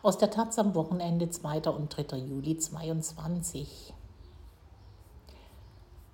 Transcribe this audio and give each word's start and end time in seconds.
Aus 0.00 0.16
der 0.16 0.30
Taz 0.30 0.56
am 0.60 0.76
Wochenende 0.76 1.28
2. 1.28 1.70
und 1.70 1.88
3. 1.88 2.18
Juli 2.18 2.56
22. 2.56 3.92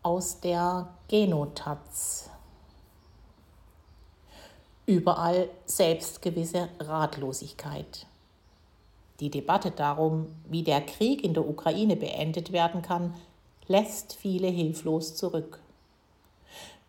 Aus 0.03 0.41
der 0.41 0.89
Genotaz. 1.09 2.31
Überall 4.87 5.51
selbstgewisse 5.67 6.71
Ratlosigkeit. 6.81 8.07
Die 9.21 9.31
Debatte 9.31 9.71
darum, 9.71 10.29
wie 10.49 10.63
der 10.63 10.81
Krieg 10.81 11.23
in 11.23 11.35
der 11.35 11.47
Ukraine 11.47 11.97
beendet 11.97 12.53
werden 12.53 12.81
kann, 12.81 13.13
lässt 13.67 14.15
viele 14.15 14.49
hilflos 14.49 15.15
zurück. 15.15 15.61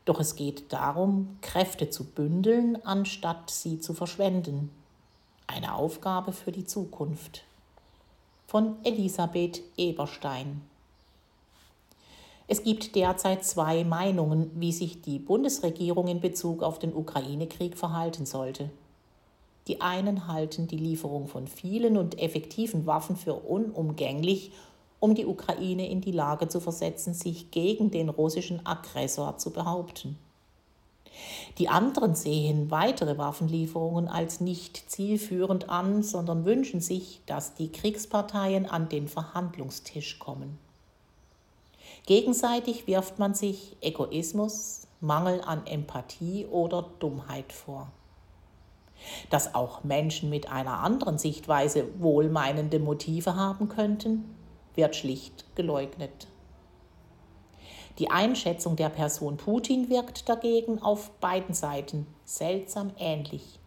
Doch 0.05 0.21
es 0.21 0.37
geht 0.37 0.71
darum, 0.71 1.39
Kräfte 1.41 1.89
zu 1.89 2.05
bündeln, 2.05 2.77
anstatt 2.85 3.49
sie 3.49 3.81
zu 3.81 3.93
verschwenden. 3.93 4.71
Eine 5.55 5.73
Aufgabe 5.73 6.33
für 6.33 6.51
die 6.51 6.65
Zukunft. 6.65 7.45
Von 8.45 8.75
Elisabeth 8.83 9.61
Eberstein. 9.77 10.61
Es 12.49 12.61
gibt 12.61 12.93
derzeit 12.93 13.45
zwei 13.45 13.85
Meinungen, 13.85 14.51
wie 14.55 14.73
sich 14.73 15.01
die 15.01 15.17
Bundesregierung 15.17 16.09
in 16.09 16.19
Bezug 16.19 16.61
auf 16.61 16.77
den 16.77 16.93
Ukraine-Krieg 16.93 17.77
verhalten 17.77 18.25
sollte. 18.25 18.69
Die 19.69 19.79
einen 19.79 20.27
halten 20.27 20.67
die 20.67 20.75
Lieferung 20.75 21.29
von 21.29 21.47
vielen 21.47 21.95
und 21.95 22.19
effektiven 22.19 22.85
Waffen 22.85 23.15
für 23.15 23.35
unumgänglich, 23.35 24.51
um 24.99 25.15
die 25.15 25.25
Ukraine 25.25 25.89
in 25.89 26.01
die 26.01 26.11
Lage 26.11 26.49
zu 26.49 26.59
versetzen, 26.59 27.13
sich 27.13 27.51
gegen 27.51 27.91
den 27.91 28.09
russischen 28.09 28.65
Aggressor 28.65 29.37
zu 29.37 29.51
behaupten. 29.51 30.17
Die 31.57 31.69
anderen 31.69 32.15
sehen 32.15 32.69
weitere 32.69 33.17
Waffenlieferungen 33.17 34.09
als 34.09 34.41
nicht 34.41 34.89
zielführend 34.89 35.69
an, 35.69 36.03
sondern 36.03 36.43
wünschen 36.43 36.81
sich, 36.81 37.21
dass 37.25 37.55
die 37.55 37.71
Kriegsparteien 37.71 38.65
an 38.65 38.89
den 38.89 39.07
Verhandlungstisch 39.07 40.19
kommen. 40.19 40.57
Gegenseitig 42.05 42.87
wirft 42.87 43.19
man 43.19 43.33
sich 43.33 43.77
Egoismus, 43.79 44.87
Mangel 44.99 45.41
an 45.41 45.65
Empathie 45.65 46.45
oder 46.45 46.89
Dummheit 46.99 47.53
vor. 47.53 47.89
Dass 49.29 49.55
auch 49.55 49.83
Menschen 49.83 50.29
mit 50.29 50.51
einer 50.51 50.79
anderen 50.79 51.17
Sichtweise 51.17 51.87
wohlmeinende 51.99 52.79
Motive 52.79 53.35
haben 53.35 53.69
könnten, 53.69 54.25
wird 54.75 54.95
schlicht 54.95 55.45
geleugnet. 55.55 56.27
Die 57.97 58.11
Einschätzung 58.11 58.75
der 58.75 58.89
Person 58.89 59.37
Putin 59.37 59.89
wirkt 59.89 60.27
dagegen 60.27 60.81
auf 60.81 61.11
beiden 61.21 61.55
Seiten 61.55 62.07
seltsam 62.25 62.91
ähnlich. 62.97 63.59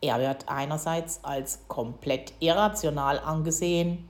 Er 0.00 0.18
wird 0.20 0.48
einerseits 0.48 1.22
als 1.22 1.60
komplett 1.68 2.32
irrational 2.40 3.18
angesehen, 3.18 4.08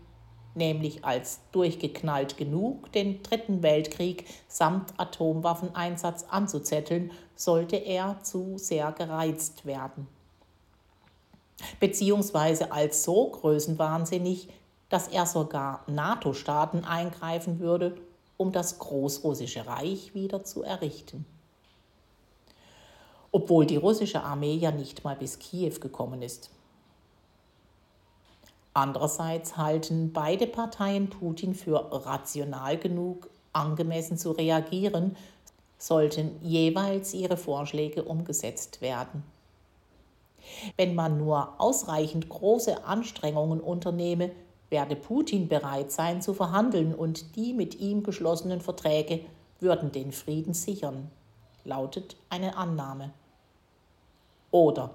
nämlich 0.54 1.04
als 1.04 1.40
durchgeknallt 1.50 2.36
genug, 2.36 2.92
den 2.92 3.22
Dritten 3.22 3.62
Weltkrieg 3.62 4.26
samt 4.46 4.92
Atomwaffeneinsatz 4.98 6.24
anzuzetteln, 6.28 7.10
sollte 7.34 7.76
er 7.76 8.22
zu 8.22 8.58
sehr 8.58 8.92
gereizt 8.92 9.64
werden. 9.66 10.06
Beziehungsweise 11.80 12.70
als 12.70 13.02
so 13.02 13.30
größenwahnsinnig, 13.30 14.48
dass 14.88 15.08
er 15.08 15.26
sogar 15.26 15.82
NATO-Staaten 15.86 16.84
eingreifen 16.84 17.58
würde, 17.58 17.96
um 18.38 18.52
das 18.52 18.78
Großrussische 18.78 19.66
Reich 19.66 20.14
wieder 20.14 20.42
zu 20.44 20.62
errichten. 20.62 21.26
Obwohl 23.30 23.66
die 23.66 23.76
russische 23.76 24.22
Armee 24.22 24.54
ja 24.54 24.70
nicht 24.70 25.04
mal 25.04 25.16
bis 25.16 25.38
Kiew 25.38 25.80
gekommen 25.80 26.22
ist. 26.22 26.50
Andererseits 28.72 29.58
halten 29.58 30.12
beide 30.12 30.46
Parteien 30.46 31.10
Putin 31.10 31.54
für 31.54 31.88
rational 31.90 32.78
genug, 32.78 33.28
angemessen 33.52 34.16
zu 34.16 34.30
reagieren, 34.30 35.16
sollten 35.78 36.40
jeweils 36.42 37.12
ihre 37.12 37.36
Vorschläge 37.36 38.04
umgesetzt 38.04 38.80
werden. 38.80 39.24
Wenn 40.76 40.94
man 40.94 41.18
nur 41.18 41.60
ausreichend 41.60 42.28
große 42.28 42.84
Anstrengungen 42.84 43.60
unternehme, 43.60 44.30
werde 44.70 44.96
Putin 44.96 45.48
bereit 45.48 45.92
sein 45.92 46.22
zu 46.22 46.34
verhandeln 46.34 46.94
und 46.94 47.36
die 47.36 47.52
mit 47.52 47.80
ihm 47.80 48.02
geschlossenen 48.02 48.60
Verträge 48.60 49.20
würden 49.60 49.92
den 49.92 50.12
Frieden 50.12 50.54
sichern, 50.54 51.10
lautet 51.64 52.16
eine 52.28 52.56
Annahme. 52.56 53.12
Oder 54.50 54.90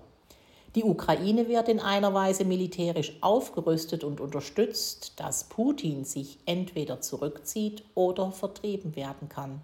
die 0.75 0.83
Ukraine 0.83 1.47
wird 1.47 1.69
in 1.69 1.79
einer 1.79 2.13
Weise 2.15 2.45
militärisch 2.45 3.13
aufgerüstet 3.21 4.03
und 4.03 4.19
unterstützt, 4.19 5.13
dass 5.17 5.43
Putin 5.43 6.03
sich 6.03 6.39
entweder 6.45 6.99
zurückzieht 6.99 7.83
oder 7.93 8.31
vertrieben 8.31 8.95
werden 8.95 9.29
kann. 9.29 9.61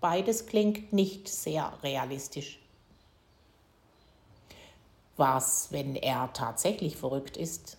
Beides 0.00 0.46
klingt 0.46 0.92
nicht 0.92 1.28
sehr 1.28 1.72
realistisch. 1.82 2.58
Was, 5.16 5.68
wenn 5.70 5.96
er 5.96 6.32
tatsächlich 6.32 6.96
verrückt 6.96 7.36
ist? 7.36 7.76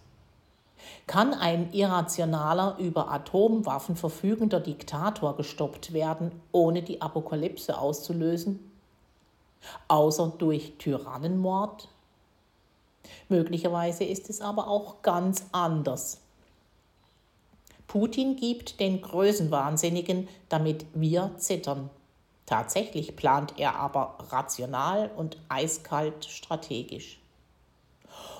Kann 1.07 1.33
ein 1.33 1.71
irrationaler, 1.73 2.77
über 2.79 3.11
Atomwaffen 3.11 3.95
verfügender 3.95 4.59
Diktator 4.59 5.35
gestoppt 5.37 5.93
werden, 5.93 6.31
ohne 6.51 6.81
die 6.81 7.01
Apokalypse 7.01 7.77
auszulösen? 7.77 8.71
Außer 9.87 10.33
durch 10.37 10.73
Tyrannenmord? 10.77 11.87
Möglicherweise 13.29 14.03
ist 14.03 14.29
es 14.29 14.41
aber 14.41 14.67
auch 14.67 15.01
ganz 15.01 15.45
anders. 15.51 16.21
Putin 17.87 18.35
gibt 18.35 18.79
den 18.79 19.01
Größenwahnsinnigen, 19.01 20.27
damit 20.49 20.85
wir 20.93 21.31
zittern. 21.37 21.89
Tatsächlich 22.45 23.15
plant 23.15 23.53
er 23.57 23.75
aber 23.75 24.17
rational 24.29 25.09
und 25.15 25.37
eiskalt 25.49 26.25
strategisch. 26.25 27.19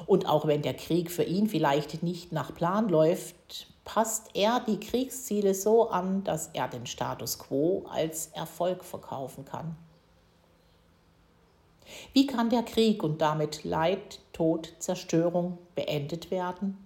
Und 0.06 0.28
auch 0.28 0.46
wenn 0.46 0.62
der 0.62 0.74
Krieg 0.74 1.12
für 1.12 1.24
ihn 1.24 1.48
vielleicht 1.48 2.04
nicht 2.04 2.32
nach 2.32 2.54
Plan 2.54 2.90
läuft, 2.90 3.68
passt 3.84 4.30
er 4.34 4.60
die 4.60 4.80
Kriegsziele 4.80 5.54
so 5.54 5.90
an, 5.90 6.24
dass 6.24 6.50
er 6.54 6.68
den 6.68 6.86
Status 6.86 7.40
quo 7.40 7.86
als 7.90 8.28
Erfolg 8.28 8.84
verkaufen 8.84 9.46
kann. 9.46 9.76
Wie 12.14 12.26
kann 12.26 12.50
der 12.50 12.64
Krieg 12.64 13.04
und 13.04 13.22
damit 13.22 13.64
Leid, 13.64 14.20
Tod, 14.34 14.74
Zerstörung 14.80 15.60
beendet 15.76 16.32
werden? 16.32 16.78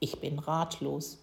Ich 0.00 0.20
bin 0.20 0.38
ratlos. 0.38 1.18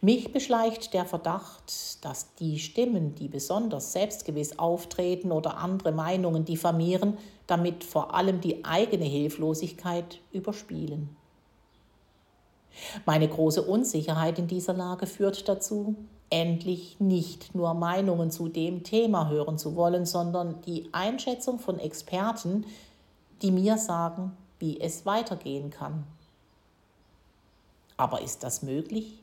Mich 0.00 0.32
beschleicht 0.32 0.94
der 0.94 1.04
Verdacht, 1.04 2.04
dass 2.04 2.34
die 2.36 2.58
Stimmen, 2.58 3.14
die 3.14 3.28
besonders 3.28 3.92
selbstgewiss 3.92 4.58
auftreten 4.58 5.32
oder 5.32 5.58
andere 5.58 5.92
Meinungen 5.92 6.44
diffamieren, 6.44 7.18
damit 7.46 7.84
vor 7.84 8.14
allem 8.14 8.40
die 8.40 8.64
eigene 8.64 9.04
Hilflosigkeit 9.04 10.20
überspielen. 10.32 11.16
Meine 13.06 13.28
große 13.28 13.62
Unsicherheit 13.62 14.38
in 14.38 14.48
dieser 14.48 14.74
Lage 14.74 15.06
führt 15.06 15.48
dazu, 15.48 15.96
endlich 16.28 17.00
nicht 17.00 17.54
nur 17.54 17.74
Meinungen 17.74 18.30
zu 18.30 18.48
dem 18.48 18.82
Thema 18.82 19.28
hören 19.28 19.58
zu 19.58 19.76
wollen, 19.76 20.06
sondern 20.06 20.60
die 20.62 20.88
Einschätzung 20.92 21.58
von 21.58 21.78
Experten, 21.78 22.66
die 23.42 23.50
mir 23.50 23.78
sagen, 23.78 24.36
wie 24.58 24.80
es 24.80 25.06
weitergehen 25.06 25.70
kann. 25.70 26.04
Aber 27.96 28.20
ist 28.20 28.42
das 28.42 28.62
möglich? 28.62 29.22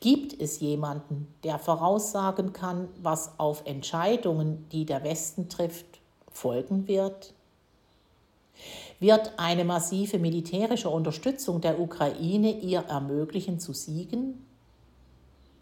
Gibt 0.00 0.40
es 0.40 0.60
jemanden, 0.60 1.32
der 1.44 1.58
voraussagen 1.58 2.52
kann, 2.52 2.88
was 3.02 3.38
auf 3.38 3.62
Entscheidungen, 3.66 4.66
die 4.70 4.84
der 4.84 5.04
Westen 5.04 5.48
trifft, 5.48 6.00
folgen 6.30 6.88
wird? 6.88 7.34
Wird 8.98 9.32
eine 9.38 9.64
massive 9.64 10.18
militärische 10.18 10.90
Unterstützung 10.90 11.60
der 11.60 11.80
Ukraine 11.80 12.58
ihr 12.58 12.80
ermöglichen 12.80 13.58
zu 13.58 13.72
siegen? 13.72 14.44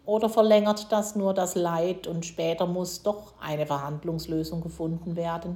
Oder 0.05 0.27
verlängert 0.27 0.91
das 0.91 1.15
nur 1.15 1.33
das 1.33 1.55
Leid 1.55 2.07
und 2.07 2.25
später 2.25 2.65
muss 2.65 3.03
doch 3.03 3.33
eine 3.39 3.67
Verhandlungslösung 3.67 4.61
gefunden 4.61 5.15
werden? 5.15 5.55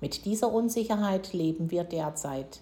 Mit 0.00 0.24
dieser 0.24 0.52
Unsicherheit 0.52 1.32
leben 1.32 1.70
wir 1.70 1.84
derzeit. 1.84 2.60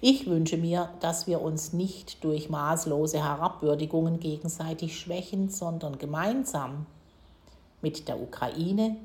Ich 0.00 0.26
wünsche 0.26 0.56
mir, 0.56 0.90
dass 1.00 1.26
wir 1.26 1.40
uns 1.40 1.72
nicht 1.72 2.22
durch 2.24 2.48
maßlose 2.48 3.22
Herabwürdigungen 3.22 4.20
gegenseitig 4.20 4.98
schwächen, 4.98 5.50
sondern 5.50 5.98
gemeinsam 5.98 6.86
mit 7.82 8.08
der 8.08 8.20
Ukraine, 8.20 8.96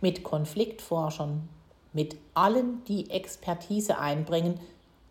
mit 0.00 0.22
Konfliktforschern, 0.22 1.48
mit 1.92 2.16
allen, 2.34 2.84
die 2.84 3.10
Expertise 3.10 3.98
einbringen, 3.98 4.60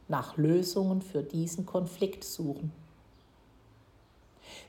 nach 0.08 0.38
Lösungen 0.38 1.02
für 1.02 1.22
diesen 1.22 1.66
Konflikt 1.66 2.24
suchen. 2.24 2.72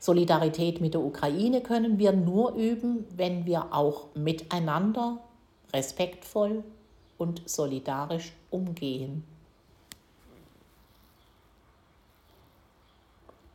Solidarität 0.00 0.81
mit 0.81 0.94
der 0.94 1.00
Ukraine 1.00 1.61
können 1.61 1.99
wir 1.99 2.12
nur 2.12 2.55
üben, 2.55 3.05
wenn 3.17 3.47
wir 3.47 3.73
auch 3.73 4.06
miteinander 4.15 5.19
respektvoll, 5.73 6.65
und 7.19 7.43
solidarisch 7.47 8.32
umgehen. 8.50 9.25